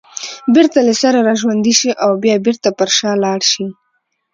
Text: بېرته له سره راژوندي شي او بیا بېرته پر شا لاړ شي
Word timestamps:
بېرته 0.53 0.79
له 0.87 0.93
سره 1.01 1.19
راژوندي 1.29 1.73
شي 1.79 1.91
او 2.03 2.11
بیا 2.23 2.35
بېرته 2.45 2.69
پر 2.77 2.89
شا 2.97 3.11
لاړ 3.23 3.39
شي 3.51 3.65